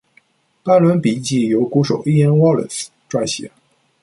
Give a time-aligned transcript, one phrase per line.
[0.63, 3.51] 班轮笔记由鼓手 Ian Wallace 撰写。